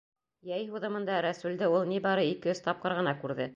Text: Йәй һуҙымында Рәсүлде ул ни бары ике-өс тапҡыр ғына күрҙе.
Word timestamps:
Йәй 0.51 0.63
һуҙымында 0.71 1.19
Рәсүлде 1.27 1.69
ул 1.75 1.87
ни 1.93 2.01
бары 2.09 2.25
ике-өс 2.33 2.65
тапҡыр 2.71 2.99
ғына 3.03 3.17
күрҙе. 3.25 3.49